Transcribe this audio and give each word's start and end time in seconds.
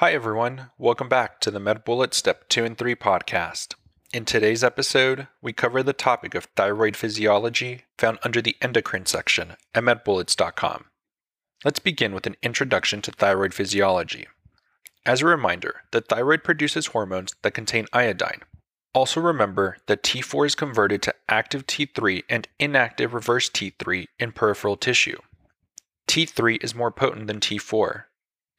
Hi, 0.00 0.12
everyone. 0.12 0.70
Welcome 0.78 1.08
back 1.08 1.40
to 1.40 1.50
the 1.50 1.58
MedBullet 1.58 2.14
Step 2.14 2.48
2 2.50 2.64
and 2.64 2.78
3 2.78 2.94
podcast. 2.94 3.74
In 4.12 4.24
today's 4.24 4.62
episode, 4.62 5.26
we 5.42 5.52
cover 5.52 5.82
the 5.82 5.92
topic 5.92 6.36
of 6.36 6.44
thyroid 6.54 6.94
physiology 6.94 7.82
found 7.98 8.20
under 8.22 8.40
the 8.40 8.54
endocrine 8.62 9.06
section 9.06 9.56
at 9.74 9.82
medbullets.com. 9.82 10.84
Let's 11.64 11.80
begin 11.80 12.14
with 12.14 12.28
an 12.28 12.36
introduction 12.44 13.02
to 13.02 13.10
thyroid 13.10 13.52
physiology. 13.52 14.28
As 15.04 15.22
a 15.22 15.26
reminder, 15.26 15.82
the 15.90 16.00
thyroid 16.00 16.44
produces 16.44 16.86
hormones 16.86 17.34
that 17.42 17.54
contain 17.54 17.86
iodine. 17.92 18.42
Also 18.94 19.20
remember 19.20 19.78
that 19.86 20.04
T4 20.04 20.46
is 20.46 20.54
converted 20.54 21.02
to 21.02 21.14
active 21.28 21.66
T3 21.66 22.22
and 22.30 22.46
inactive 22.60 23.14
reverse 23.14 23.50
T3 23.50 24.06
in 24.20 24.30
peripheral 24.30 24.76
tissue. 24.76 25.18
T3 26.06 26.62
is 26.62 26.72
more 26.72 26.92
potent 26.92 27.26
than 27.26 27.40
T4, 27.40 28.04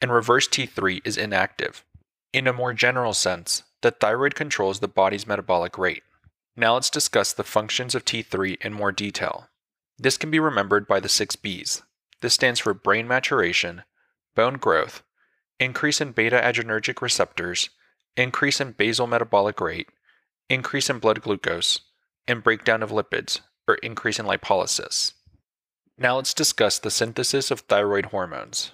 and 0.01 0.11
reverse 0.11 0.47
T3 0.47 1.01
is 1.05 1.17
inactive. 1.17 1.83
In 2.31 2.47
a 2.47 2.53
more 2.53 2.73
general 2.73 3.13
sense, 3.13 3.63
the 3.81 3.91
thyroid 3.91 4.35
controls 4.35 4.79
the 4.79 4.87
body's 4.87 5.27
metabolic 5.27 5.77
rate. 5.77 6.03
Now 6.55 6.73
let's 6.75 6.89
discuss 6.89 7.33
the 7.33 7.43
functions 7.43 7.95
of 7.95 8.05
T3 8.05 8.57
in 8.61 8.73
more 8.73 8.91
detail. 8.91 9.47
This 9.97 10.17
can 10.17 10.31
be 10.31 10.39
remembered 10.39 10.87
by 10.87 10.99
the 10.99 11.09
six 11.09 11.35
B's. 11.35 11.81
This 12.21 12.33
stands 12.33 12.59
for 12.59 12.73
brain 12.73 13.07
maturation, 13.07 13.83
bone 14.35 14.55
growth, 14.55 15.03
increase 15.59 16.01
in 16.01 16.11
beta 16.11 16.39
adrenergic 16.39 17.01
receptors, 17.01 17.69
increase 18.15 18.59
in 18.59 18.73
basal 18.73 19.07
metabolic 19.07 19.59
rate, 19.61 19.87
increase 20.49 20.89
in 20.89 20.99
blood 20.99 21.21
glucose, 21.21 21.81
and 22.27 22.43
breakdown 22.43 22.83
of 22.83 22.91
lipids, 22.91 23.41
or 23.67 23.75
increase 23.75 24.19
in 24.19 24.25
lipolysis. 24.25 25.13
Now 25.97 26.15
let's 26.15 26.33
discuss 26.33 26.79
the 26.79 26.91
synthesis 26.91 27.51
of 27.51 27.61
thyroid 27.61 28.07
hormones. 28.07 28.71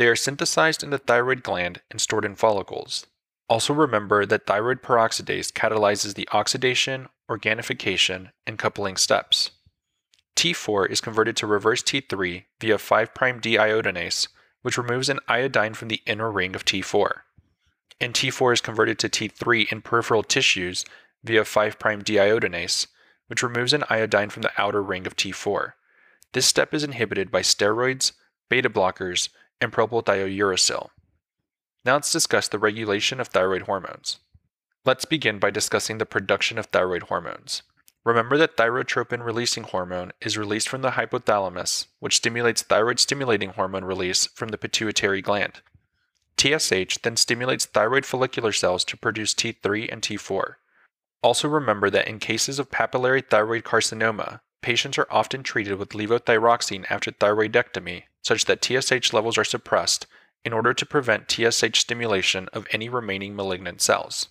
They 0.00 0.06
are 0.06 0.16
synthesized 0.16 0.82
in 0.82 0.88
the 0.88 0.96
thyroid 0.96 1.42
gland 1.42 1.82
and 1.90 2.00
stored 2.00 2.24
in 2.24 2.34
follicles. 2.34 3.06
Also 3.50 3.74
remember 3.74 4.24
that 4.24 4.46
thyroid 4.46 4.80
peroxidase 4.80 5.52
catalyzes 5.52 6.14
the 6.14 6.26
oxidation, 6.32 7.10
organification, 7.28 8.30
and 8.46 8.58
coupling 8.58 8.96
steps. 8.96 9.50
T4 10.36 10.88
is 10.88 11.02
converted 11.02 11.36
to 11.36 11.46
reverse 11.46 11.82
T3 11.82 12.44
via 12.62 12.78
5' 12.78 13.12
deiodinase, 13.12 14.28
which 14.62 14.78
removes 14.78 15.10
an 15.10 15.20
iodine 15.28 15.74
from 15.74 15.88
the 15.88 16.00
inner 16.06 16.32
ring 16.32 16.54
of 16.54 16.64
T4. 16.64 17.10
And 18.00 18.14
T4 18.14 18.54
is 18.54 18.62
converted 18.62 18.98
to 19.00 19.10
T3 19.10 19.70
in 19.70 19.82
peripheral 19.82 20.22
tissues 20.22 20.86
via 21.22 21.44
5' 21.44 21.78
deiodinase, 21.78 22.86
which 23.26 23.42
removes 23.42 23.74
an 23.74 23.84
iodine 23.90 24.30
from 24.30 24.40
the 24.40 24.52
outer 24.56 24.82
ring 24.82 25.06
of 25.06 25.14
T4. 25.14 25.74
This 26.32 26.46
step 26.46 26.72
is 26.72 26.84
inhibited 26.84 27.30
by 27.30 27.42
steroids, 27.42 28.12
beta 28.48 28.70
blockers, 28.70 29.28
and 29.60 29.72
propylthiouracil. 29.72 30.90
Now 31.84 31.94
let's 31.94 32.12
discuss 32.12 32.48
the 32.48 32.58
regulation 32.58 33.20
of 33.20 33.28
thyroid 33.28 33.62
hormones. 33.62 34.18
Let's 34.84 35.04
begin 35.04 35.38
by 35.38 35.50
discussing 35.50 35.98
the 35.98 36.06
production 36.06 36.58
of 36.58 36.66
thyroid 36.66 37.04
hormones. 37.04 37.62
Remember 38.04 38.38
that 38.38 38.56
thyrotropin 38.56 39.24
releasing 39.24 39.64
hormone 39.64 40.12
is 40.22 40.38
released 40.38 40.68
from 40.68 40.80
the 40.80 40.92
hypothalamus, 40.92 41.86
which 41.98 42.16
stimulates 42.16 42.62
thyroid 42.62 42.98
stimulating 42.98 43.50
hormone 43.50 43.84
release 43.84 44.26
from 44.26 44.48
the 44.48 44.58
pituitary 44.58 45.20
gland. 45.20 45.60
TSH 46.38 46.98
then 47.02 47.16
stimulates 47.16 47.66
thyroid 47.66 48.06
follicular 48.06 48.52
cells 48.52 48.84
to 48.86 48.96
produce 48.96 49.34
T3 49.34 49.92
and 49.92 50.00
T4. 50.00 50.54
Also 51.22 51.46
remember 51.48 51.90
that 51.90 52.08
in 52.08 52.18
cases 52.18 52.58
of 52.58 52.70
papillary 52.70 53.22
thyroid 53.28 53.64
carcinoma, 53.64 54.40
patients 54.62 54.98
are 54.98 55.06
often 55.10 55.42
treated 55.42 55.78
with 55.78 55.90
levothyroxine 55.90 56.84
after 56.90 57.10
thyroidectomy 57.10 58.04
such 58.22 58.44
that 58.44 58.64
TSH 58.64 59.12
levels 59.12 59.38
are 59.38 59.44
suppressed 59.44 60.06
in 60.44 60.52
order 60.52 60.72
to 60.72 60.86
prevent 60.86 61.30
TSH 61.30 61.78
stimulation 61.80 62.48
of 62.52 62.66
any 62.70 62.88
remaining 62.88 63.36
malignant 63.36 63.80
cells. 63.80 64.28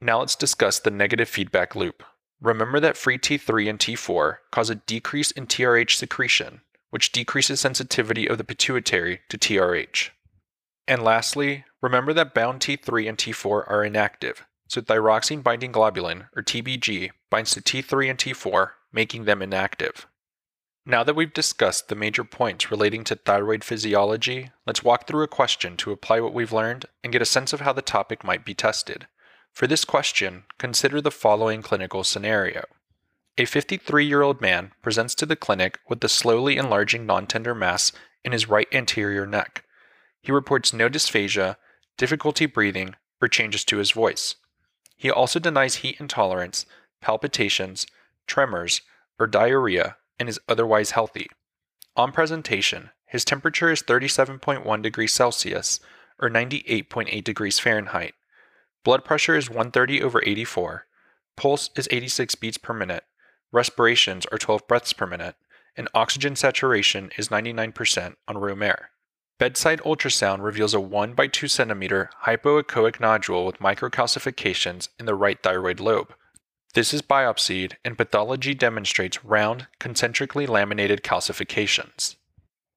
Now 0.00 0.20
let's 0.20 0.36
discuss 0.36 0.78
the 0.78 0.90
negative 0.90 1.28
feedback 1.28 1.74
loop. 1.74 2.02
Remember 2.40 2.80
that 2.80 2.96
free 2.96 3.18
T3 3.18 3.68
and 3.68 3.78
T4 3.78 4.36
cause 4.50 4.70
a 4.70 4.76
decrease 4.76 5.30
in 5.30 5.46
TRH 5.46 5.96
secretion, 5.96 6.62
which 6.88 7.12
decreases 7.12 7.60
sensitivity 7.60 8.26
of 8.26 8.38
the 8.38 8.44
pituitary 8.44 9.20
to 9.28 9.36
TRH. 9.36 10.10
And 10.88 11.04
lastly, 11.04 11.64
remember 11.82 12.14
that 12.14 12.34
bound 12.34 12.60
T3 12.60 13.08
and 13.08 13.18
T4 13.18 13.70
are 13.70 13.84
inactive, 13.84 14.44
so 14.68 14.80
thyroxine 14.80 15.42
binding 15.42 15.72
globulin, 15.72 16.28
or 16.34 16.42
TBG, 16.42 17.10
binds 17.30 17.50
to 17.52 17.60
T3 17.60 18.10
and 18.10 18.18
T4, 18.18 18.70
making 18.92 19.24
them 19.24 19.42
inactive. 19.42 20.06
Now 20.86 21.04
that 21.04 21.14
we've 21.14 21.32
discussed 21.32 21.88
the 21.88 21.94
major 21.94 22.24
points 22.24 22.70
relating 22.70 23.04
to 23.04 23.14
thyroid 23.14 23.62
physiology, 23.62 24.50
let's 24.66 24.82
walk 24.82 25.06
through 25.06 25.22
a 25.22 25.28
question 25.28 25.76
to 25.78 25.92
apply 25.92 26.20
what 26.20 26.32
we've 26.32 26.52
learned 26.52 26.86
and 27.04 27.12
get 27.12 27.22
a 27.22 27.26
sense 27.26 27.52
of 27.52 27.60
how 27.60 27.72
the 27.72 27.82
topic 27.82 28.24
might 28.24 28.44
be 28.44 28.54
tested. 28.54 29.06
For 29.52 29.66
this 29.66 29.84
question, 29.84 30.44
consider 30.58 31.00
the 31.00 31.10
following 31.10 31.60
clinical 31.60 32.02
scenario. 32.02 32.64
A 33.36 33.44
53 33.44 34.04
year 34.04 34.22
old 34.22 34.40
man 34.40 34.72
presents 34.82 35.14
to 35.16 35.26
the 35.26 35.36
clinic 35.36 35.78
with 35.88 36.02
a 36.02 36.08
slowly 36.08 36.56
enlarging 36.56 37.06
non 37.06 37.26
tender 37.26 37.54
mass 37.54 37.92
in 38.24 38.32
his 38.32 38.48
right 38.48 38.68
anterior 38.72 39.26
neck. 39.26 39.64
He 40.22 40.32
reports 40.32 40.72
no 40.72 40.88
dysphagia, 40.88 41.56
difficulty 41.96 42.46
breathing, 42.46 42.96
or 43.20 43.28
changes 43.28 43.64
to 43.66 43.78
his 43.78 43.92
voice. 43.92 44.36
He 44.96 45.10
also 45.10 45.38
denies 45.38 45.76
heat 45.76 45.96
intolerance, 46.00 46.66
palpitations, 47.00 47.86
tremors, 48.30 48.80
or 49.18 49.26
diarrhea 49.26 49.96
and 50.18 50.28
is 50.28 50.40
otherwise 50.48 50.92
healthy. 50.92 51.28
On 51.96 52.12
presentation, 52.12 52.90
his 53.06 53.24
temperature 53.24 53.70
is 53.70 53.82
37.1 53.82 54.82
degrees 54.82 55.12
Celsius 55.12 55.80
or 56.20 56.30
98.8 56.30 57.24
degrees 57.24 57.58
Fahrenheit. 57.58 58.14
Blood 58.84 59.04
pressure 59.04 59.36
is 59.36 59.50
130 59.50 60.02
over 60.02 60.22
84. 60.24 60.86
Pulse 61.36 61.70
is 61.76 61.88
86 61.90 62.36
beats 62.36 62.58
per 62.58 62.72
minute. 62.72 63.04
Respirations 63.52 64.26
are 64.26 64.38
12 64.38 64.68
breaths 64.68 64.92
per 64.92 65.06
minute. 65.06 65.34
And 65.76 65.88
oxygen 65.92 66.36
saturation 66.36 67.10
is 67.18 67.28
99% 67.28 68.14
on 68.28 68.38
room 68.38 68.62
air. 68.62 68.90
Bedside 69.38 69.80
ultrasound 69.80 70.42
reveals 70.42 70.74
a 70.74 70.80
1 70.80 71.14
by 71.14 71.26
2 71.26 71.48
centimeter 71.48 72.10
hypoechoic 72.26 73.00
nodule 73.00 73.46
with 73.46 73.58
microcalcifications 73.58 74.88
in 74.98 75.06
the 75.06 75.14
right 75.14 75.42
thyroid 75.42 75.80
lobe. 75.80 76.14
This 76.72 76.94
is 76.94 77.02
biopsied 77.02 77.72
and 77.84 77.98
pathology 77.98 78.54
demonstrates 78.54 79.24
round, 79.24 79.66
concentrically 79.80 80.46
laminated 80.46 81.02
calcifications. 81.02 82.14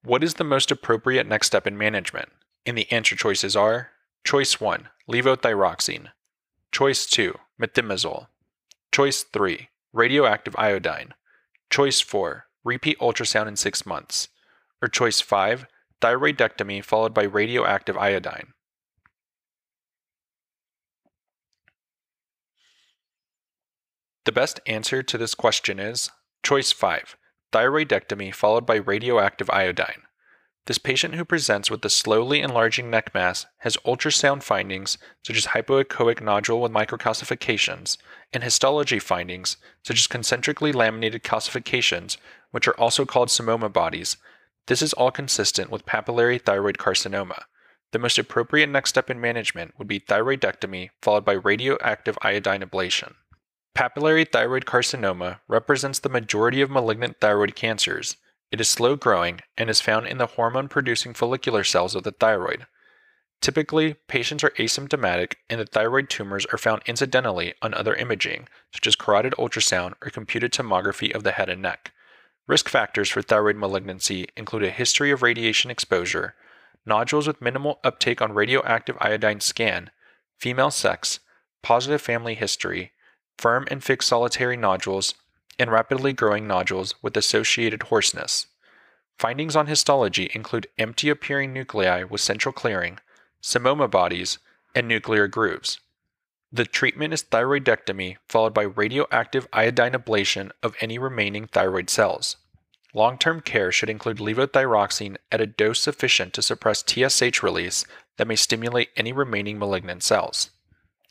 What 0.03 0.23
is 0.23 0.33
the 0.35 0.43
most 0.43 0.71
appropriate 0.71 1.27
next 1.27 1.47
step 1.47 1.67
in 1.67 1.77
management? 1.77 2.29
And 2.65 2.75
the 2.75 2.91
answer 2.91 3.15
choices 3.15 3.55
are 3.55 3.91
Choice 4.23 4.59
1, 4.59 4.89
levothyroxine. 5.07 6.07
Choice 6.71 7.05
2, 7.05 7.37
methimazole. 7.61 8.27
Choice 8.91 9.23
3, 9.23 9.69
radioactive 9.91 10.55
iodine. 10.57 11.13
Choice 11.69 12.01
4, 12.01 12.45
repeat 12.63 12.97
ultrasound 12.99 13.47
in 13.47 13.55
6 13.55 13.85
months. 13.85 14.29
Or 14.81 14.87
choice 14.87 15.21
5, 15.21 15.67
thyroidectomy 16.01 16.83
followed 16.83 17.13
by 17.13 17.23
radioactive 17.23 17.97
iodine. 17.97 18.52
The 24.25 24.31
best 24.31 24.61
answer 24.65 25.03
to 25.03 25.17
this 25.17 25.35
question 25.35 25.79
is 25.79 26.09
choice 26.43 26.71
5 26.71 27.17
thyroidectomy 27.51 28.33
followed 28.33 28.65
by 28.65 28.75
radioactive 28.75 29.49
iodine. 29.49 30.03
This 30.65 30.77
patient 30.77 31.15
who 31.15 31.25
presents 31.25 31.69
with 31.69 31.83
a 31.83 31.89
slowly 31.89 32.39
enlarging 32.39 32.89
neck 32.89 33.13
mass 33.13 33.45
has 33.59 33.75
ultrasound 33.85 34.43
findings 34.43 34.97
such 35.23 35.35
as 35.35 35.47
hypoechoic 35.47 36.21
nodule 36.21 36.61
with 36.61 36.71
microcalcifications 36.71 37.97
and 38.31 38.43
histology 38.43 38.97
findings 38.97 39.57
such 39.83 39.99
as 39.99 40.07
concentrically 40.07 40.71
laminated 40.71 41.21
calcifications, 41.21 42.15
which 42.51 42.65
are 42.67 42.79
also 42.79 43.05
called 43.05 43.27
psammoma 43.27 43.71
bodies. 43.71 44.15
This 44.67 44.81
is 44.81 44.93
all 44.93 45.11
consistent 45.11 45.69
with 45.69 45.85
papillary 45.85 46.41
thyroid 46.41 46.77
carcinoma. 46.77 47.43
The 47.91 47.99
most 47.99 48.17
appropriate 48.17 48.69
next 48.69 48.91
step 48.91 49.09
in 49.09 49.19
management 49.19 49.73
would 49.77 49.87
be 49.89 49.99
thyroidectomy 49.99 50.91
followed 51.01 51.25
by 51.25 51.33
radioactive 51.33 52.17
iodine 52.21 52.61
ablation. 52.61 53.15
Papillary 53.75 54.31
thyroid 54.31 54.65
carcinoma 54.65 55.39
represents 55.47 55.97
the 55.97 56.09
majority 56.09 56.61
of 56.61 56.69
malignant 56.69 57.19
thyroid 57.19 57.55
cancers. 57.55 58.17
It 58.51 58.61
is 58.61 58.69
slow 58.69 58.95
growing 58.95 59.39
and 59.57 59.67
is 59.67 59.81
found 59.81 60.05
in 60.05 60.19
the 60.19 60.27
hormone 60.27 60.67
producing 60.67 61.15
follicular 61.15 61.63
cells 61.63 61.95
of 61.95 62.03
the 62.03 62.11
thyroid. 62.11 62.67
Typically, 63.41 63.95
patients 64.07 64.43
are 64.43 64.51
asymptomatic 64.51 65.33
and 65.49 65.59
the 65.59 65.65
thyroid 65.65 66.07
tumors 66.07 66.45
are 66.51 66.57
found 66.57 66.83
incidentally 66.85 67.55
on 67.63 67.73
other 67.73 67.95
imaging, 67.95 68.47
such 68.71 68.85
as 68.85 68.95
carotid 68.95 69.33
ultrasound 69.39 69.95
or 70.01 70.11
computed 70.11 70.53
tomography 70.53 71.13
of 71.13 71.23
the 71.23 71.31
head 71.31 71.49
and 71.49 71.61
neck. 71.61 71.91
Risk 72.47 72.69
factors 72.69 73.09
for 73.09 73.21
thyroid 73.21 73.57
malignancy 73.57 74.27
include 74.37 74.63
a 74.63 74.69
history 74.69 75.09
of 75.09 75.23
radiation 75.23 75.71
exposure, 75.71 76.35
nodules 76.85 77.25
with 77.25 77.41
minimal 77.41 77.79
uptake 77.83 78.21
on 78.21 78.33
radioactive 78.33 78.97
iodine 79.01 79.41
scan, 79.41 79.89
female 80.39 80.71
sex, 80.71 81.19
positive 81.61 82.01
family 82.01 82.35
history, 82.35 82.92
firm 83.37 83.67
and 83.69 83.83
fixed 83.83 84.07
solitary 84.07 84.57
nodules, 84.57 85.13
and 85.59 85.71
rapidly 85.71 86.13
growing 86.13 86.47
nodules 86.47 86.95
with 87.01 87.15
associated 87.17 87.83
hoarseness. 87.83 88.47
Findings 89.17 89.55
on 89.55 89.67
histology 89.67 90.29
include 90.33 90.67
empty 90.77 91.09
appearing 91.09 91.53
nuclei 91.53 92.03
with 92.03 92.21
central 92.21 92.51
clearing, 92.51 92.99
psammoma 93.41 93.89
bodies, 93.89 94.39
and 94.75 94.87
nuclear 94.87 95.27
grooves. 95.27 95.79
The 96.51 96.65
treatment 96.65 97.13
is 97.13 97.23
thyroidectomy 97.23 98.17
followed 98.29 98.53
by 98.53 98.63
radioactive 98.63 99.47
iodine 99.51 99.93
ablation 99.93 100.51
of 100.61 100.75
any 100.81 100.97
remaining 100.97 101.47
thyroid 101.47 101.89
cells. 101.89 102.37
Long 102.93 103.17
term 103.17 103.41
care 103.41 103.71
should 103.71 103.89
include 103.89 104.17
levothyroxine 104.17 105.17
at 105.31 105.41
a 105.41 105.47
dose 105.47 105.79
sufficient 105.79 106.33
to 106.33 106.43
suppress 106.43 106.83
TSH 106.83 107.41
release 107.41 107.85
that 108.17 108.27
may 108.27 108.35
stimulate 108.35 108.89
any 108.95 109.11
remaining 109.11 109.57
malignant 109.57 110.03
cells. 110.03 110.51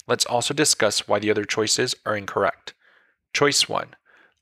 Let's 0.06 0.26
also 0.26 0.52
discuss 0.52 1.06
why 1.06 1.18
the 1.18 1.30
other 1.30 1.44
choices 1.44 1.94
are 2.04 2.16
incorrect. 2.16 2.74
Choice 3.32 3.68
1 3.68 3.94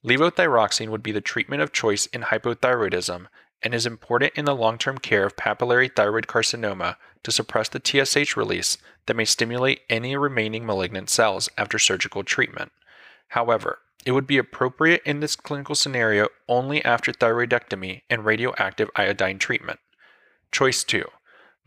Levothyroxine 0.05 0.89
would 0.89 1.03
be 1.03 1.13
the 1.13 1.21
treatment 1.21 1.63
of 1.63 1.73
choice 1.73 2.07
in 2.07 2.23
hypothyroidism 2.23 3.27
and 3.63 3.75
is 3.75 3.85
important 3.85 4.33
in 4.35 4.47
the 4.47 4.57
long 4.57 4.79
term 4.79 4.99
care 4.99 5.27
of 5.27 5.37
papillary 5.37 5.95
thyroid 5.95 6.27
carcinoma 6.27 6.97
to 7.23 7.31
suppress 7.31 7.69
the 7.69 7.81
TSH 7.85 8.37
release 8.37 8.79
that 9.07 9.17
may 9.17 9.25
stimulate 9.25 9.83
any 9.91 10.17
remaining 10.17 10.65
malignant 10.65 11.11
cells 11.11 11.51
after 11.59 11.79
surgical 11.79 12.25
treatment. 12.25 12.73
However, 13.29 13.81
it 14.07 14.13
would 14.13 14.27
be 14.27 14.39
appropriate 14.39 15.03
in 15.05 15.21
this 15.21 15.37
clinical 15.37 15.75
scenario 15.75 16.29
only 16.49 16.83
after 16.85 17.13
thyroidectomy 17.13 18.03
and 18.09 18.25
radioactive 18.25 18.91
iodine 18.97 19.39
treatment. 19.39 19.79
Choice 20.51 20.83
2 20.85 21.05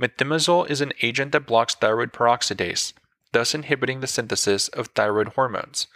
Methimazole 0.01 0.67
is 0.69 0.81
an 0.81 0.93
agent 1.03 1.31
that 1.31 1.45
blocks 1.45 1.75
thyroid 1.75 2.11
peroxidase, 2.11 2.93
thus 3.33 3.53
inhibiting 3.53 4.00
the 4.00 4.07
synthesis 4.07 4.69
of 4.69 4.88
thyroid 4.88 5.30
hormones. 5.30 5.88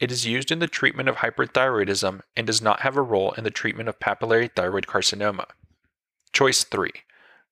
It 0.00 0.10
is 0.10 0.26
used 0.26 0.50
in 0.50 0.58
the 0.58 0.66
treatment 0.66 1.08
of 1.08 1.16
hyperthyroidism 1.16 2.20
and 2.36 2.46
does 2.46 2.62
not 2.62 2.80
have 2.80 2.96
a 2.96 3.02
role 3.02 3.32
in 3.32 3.44
the 3.44 3.50
treatment 3.50 3.88
of 3.88 4.00
papillary 4.00 4.50
thyroid 4.54 4.86
carcinoma. 4.86 5.46
Choice 6.32 6.64
3. 6.64 6.90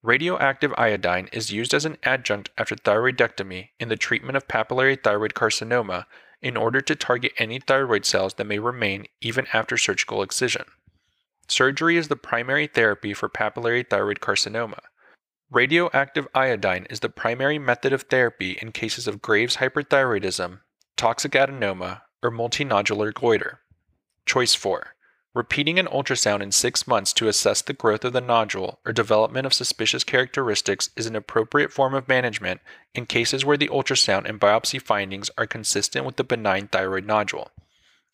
Radioactive 0.03 0.75
iodine 0.77 1.29
is 1.33 1.53
used 1.53 1.73
as 1.73 1.85
an 1.85 1.99
adjunct 2.03 2.50
after 2.59 2.75
thyroidectomy 2.75 3.69
in 3.79 3.89
the 3.89 3.97
treatment 3.97 4.37
of 4.37 4.49
papillary 4.49 5.00
thyroid 5.00 5.35
carcinoma 5.35 6.06
in 6.41 6.56
order 6.56 6.81
to 6.81 6.97
target 6.97 7.33
any 7.38 7.61
thyroid 7.61 8.05
cells 8.05 8.35
that 8.35 8.47
may 8.47 8.59
remain 8.59 9.06
even 9.21 9.47
after 9.53 9.79
surgical 9.79 10.23
excision. 10.23 10.65
Surgery 11.47 11.97
is 11.97 12.09
the 12.09 12.17
primary 12.17 12.67
therapy 12.67 13.15
for 13.15 13.29
papillary 13.29 13.88
thyroid 13.88 14.19
carcinoma. 14.19 14.81
Radioactive 15.52 16.26
iodine 16.34 16.87
is 16.88 17.00
the 17.00 17.10
primary 17.10 17.58
method 17.58 17.93
of 17.93 18.04
therapy 18.04 18.52
in 18.62 18.72
cases 18.72 19.06
of 19.06 19.20
Graves' 19.20 19.56
hyperthyroidism, 19.56 20.60
toxic 20.96 21.32
adenoma, 21.32 22.00
or 22.22 22.31
multinodular 22.31 23.12
goiter. 23.12 23.60
Choice 24.25 24.54
4. 24.54 24.94
Repeating 25.34 25.78
an 25.78 25.88
ultrasound 25.88 26.40
in 26.40 26.52
six 26.52 26.87
months 26.87 27.12
to 27.12 27.28
assess 27.28 27.60
the 27.60 27.75
growth 27.75 28.02
of 28.02 28.14
the 28.14 28.22
nodule 28.22 28.78
or 28.87 28.94
development 28.94 29.44
of 29.44 29.52
suspicious 29.52 30.04
characteristics 30.04 30.88
is 30.96 31.04
an 31.04 31.14
appropriate 31.14 31.70
form 31.70 31.93
of 31.93 32.08
management 32.08 32.62
in 32.94 33.04
cases 33.04 33.44
where 33.44 33.58
the 33.58 33.69
ultrasound 33.69 34.26
and 34.26 34.40
biopsy 34.40 34.81
findings 34.81 35.31
are 35.37 35.46
consistent 35.46 36.06
with 36.06 36.16
the 36.16 36.25
benign 36.25 36.66
thyroid 36.66 37.04
nodule. 37.04 37.50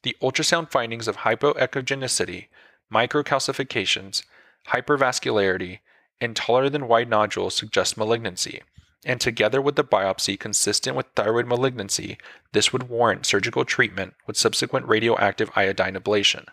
The 0.02 0.16
ultrasound 0.20 0.72
findings 0.72 1.06
of 1.06 1.18
hypoechogenicity, 1.18 2.48
microcalcifications, 2.92 4.24
hypervascularity, 4.70 5.78
and 6.20 6.34
taller 6.34 6.68
than 6.68 6.88
wide 6.88 7.08
nodules 7.08 7.54
suggest 7.54 7.96
malignancy, 7.96 8.62
and 9.04 9.20
together 9.20 9.60
with 9.62 9.76
the 9.76 9.84
biopsy 9.84 10.38
consistent 10.38 10.96
with 10.96 11.06
thyroid 11.14 11.46
malignancy, 11.46 12.18
this 12.52 12.72
would 12.72 12.88
warrant 12.88 13.26
surgical 13.26 13.64
treatment 13.64 14.14
with 14.26 14.36
subsequent 14.36 14.86
radioactive 14.86 15.50
iodine 15.54 15.94
ablation. 15.94 16.46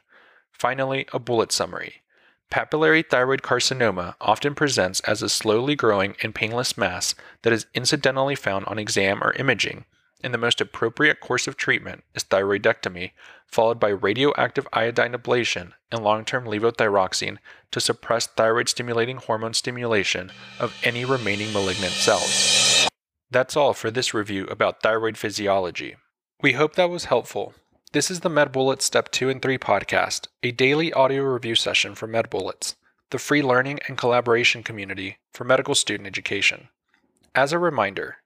Finally, 0.51 1.07
a 1.12 1.19
bullet 1.19 1.51
summary. 1.51 2.01
Papillary 2.51 3.03
thyroid 3.07 3.41
carcinoma 3.41 4.15
often 4.21 4.53
presents 4.53 5.00
as 5.01 5.21
a 5.21 5.29
slowly 5.29 5.75
growing 5.75 6.15
and 6.21 6.35
painless 6.35 6.77
mass 6.77 7.15
that 7.41 7.51
is 7.51 7.65
incidentally 7.73 8.35
found 8.35 8.65
on 8.65 8.77
exam 8.77 9.23
or 9.23 9.33
imaging, 9.33 9.85
and 10.25 10.33
the 10.33 10.39
most 10.39 10.60
appropriate 10.60 11.19
course 11.19 11.45
of 11.45 11.56
treatment 11.56 12.04
is 12.16 12.24
thyroidectomy, 12.24 13.12
followed 13.45 13.80
by 13.80 13.89
radioactive 13.89 14.68
iodine 14.74 15.13
ablation 15.13 15.74
and 15.92 16.04
long 16.04 16.25
term 16.25 16.45
levothyroxine 16.45 17.38
to 17.69 17.80
suppress 17.80 18.25
thyroid 18.25 18.68
stimulating 18.68 19.18
hormone 19.18 19.54
stimulation 19.54 20.31
of 20.60 20.75
any 20.83 21.06
remaining 21.06 21.54
malignant 21.54 21.94
cells. 21.94 22.89
That's 23.30 23.56
all 23.56 23.74
for 23.74 23.92
this 23.92 24.16
review 24.16 24.45
about 24.45 24.81
thyroid 24.81 25.16
physiology. 25.16 25.95
We 26.42 26.54
hope 26.54 26.74
that 26.74 26.89
was 26.89 27.06
helpful. 27.06 27.54
This 27.92 28.10
is 28.10 28.21
the 28.21 28.30
MedBullets 28.30 28.81
Step 28.81 29.12
2 29.12 29.30
and 29.30 29.39
3 29.39 29.60
podcast, 29.60 30.28
a 30.42 30.51
daily 30.51 30.92
audio 30.92 31.21
review 31.21 31.54
session 31.54 31.94
for 31.94 32.07
MedBullets, 32.07 32.74
the 33.12 33.19
free 33.19 33.44
learning 33.44 33.80
and 33.88 33.95
collaboration 33.95 34.63
community 34.63 35.18
for 35.31 35.44
medical 35.44 35.75
student 35.75 36.07
education. 36.07 36.69
As 37.36 37.54
a 37.54 37.60
reminder, 37.60 38.18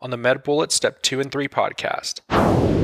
on 0.00 0.10
the 0.10 0.16
MedBullets 0.16 0.72
Step 0.72 1.02
2 1.02 1.20
and 1.20 1.30
3 1.30 1.48
podcast. 1.48 2.75